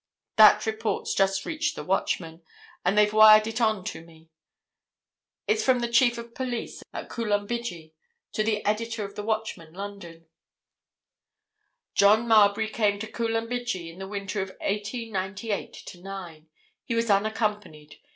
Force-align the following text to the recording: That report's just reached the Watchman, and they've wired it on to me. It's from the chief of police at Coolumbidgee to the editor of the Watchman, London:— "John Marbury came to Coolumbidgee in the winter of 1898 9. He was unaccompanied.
That 0.37 0.65
report's 0.65 1.13
just 1.13 1.45
reached 1.45 1.75
the 1.75 1.83
Watchman, 1.83 2.41
and 2.83 2.97
they've 2.97 3.13
wired 3.13 3.45
it 3.45 3.61
on 3.61 3.83
to 3.83 4.03
me. 4.03 4.31
It's 5.45 5.63
from 5.63 5.77
the 5.77 5.87
chief 5.91 6.17
of 6.17 6.33
police 6.33 6.81
at 6.91 7.07
Coolumbidgee 7.07 7.93
to 8.31 8.43
the 8.43 8.65
editor 8.65 9.05
of 9.05 9.13
the 9.13 9.21
Watchman, 9.21 9.73
London:— 9.73 10.25
"John 11.93 12.27
Marbury 12.27 12.69
came 12.69 12.97
to 12.97 13.05
Coolumbidgee 13.11 13.91
in 13.93 13.99
the 13.99 14.07
winter 14.07 14.41
of 14.41 14.49
1898 14.61 15.93
9. 15.95 16.49
He 16.83 16.95
was 16.95 17.11
unaccompanied. 17.11 17.97